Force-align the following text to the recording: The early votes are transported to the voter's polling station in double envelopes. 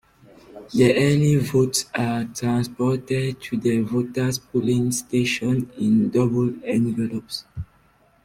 The 0.73 0.97
early 0.97 1.35
votes 1.35 1.85
are 1.93 2.23
transported 2.23 3.39
to 3.39 3.55
the 3.57 3.81
voter's 3.81 4.39
polling 4.39 4.91
station 4.91 5.71
in 5.77 6.09
double 6.09 6.51
envelopes. 6.65 7.45